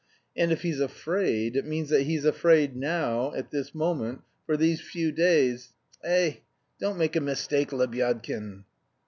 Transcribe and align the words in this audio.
And 0.35 0.51
if 0.51 0.63
he's 0.63 0.79
afraid, 0.79 1.55
it 1.55 1.63
means 1.63 1.89
that 1.89 2.07
he's 2.07 2.25
afraid 2.25 2.75
now, 2.75 3.35
at 3.35 3.51
this 3.51 3.75
moment, 3.75 4.21
for 4.47 4.57
these 4.57 4.81
few 4.81 5.11
days.... 5.11 5.73
Eh, 6.03 6.37
don't 6.79 6.97
make 6.97 7.15
a 7.15 7.21
mistake, 7.21 7.71
Lebyadkin! 7.71 8.63